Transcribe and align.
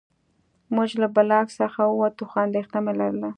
موږ 0.75 0.89
له 1.01 1.07
بلاک 1.15 1.47
څخه 1.59 1.81
ووتو 1.85 2.23
خو 2.29 2.37
اندېښنه 2.45 2.79
مې 2.85 2.93
لرله 2.99 3.29